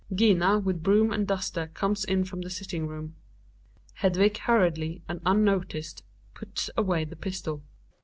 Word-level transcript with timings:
GiNA 0.15 0.57
with 0.57 0.81
broom 0.81 1.11
and 1.13 1.27
duster 1.27 1.67
comes 1.75 2.03
in 2.03 2.23
from 2.25 2.41
the 2.41 2.49
sitting 2.49 2.87
room. 2.87 3.13
Hedvig 3.99 4.35
hurriedly 4.39 5.03
and 5.07 5.21
unnoticed 5.27 6.01
puts 6.33 6.71
away 6.75 7.05
the 7.05 7.15
pistol. 7.15 7.61